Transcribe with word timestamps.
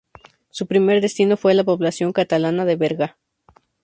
Su 0.49 0.65
primer 0.65 0.99
destino 0.99 1.37
fue 1.37 1.51
a 1.51 1.53
la 1.53 1.63
población 1.63 2.11
catalana 2.11 2.65
de 2.65 2.75
Berga. 2.75 3.19